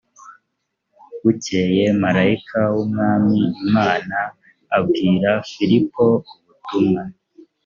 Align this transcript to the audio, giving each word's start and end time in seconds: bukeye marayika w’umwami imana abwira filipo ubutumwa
bukeye 1.23 1.83
marayika 2.01 2.59
w’umwami 2.75 3.37
imana 3.65 4.17
abwira 4.77 5.29
filipo 5.51 6.03
ubutumwa 6.39 7.01